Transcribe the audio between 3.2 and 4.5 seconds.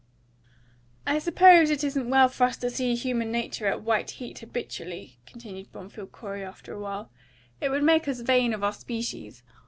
nature at white heat